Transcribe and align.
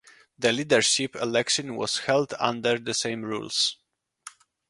The 0.39 0.51
leadership 0.51 1.15
election 1.15 1.75
was 1.75 1.99
held 1.99 2.33
under 2.39 2.79
the 2.79 2.95
same 2.95 3.21
rules. 3.21 3.77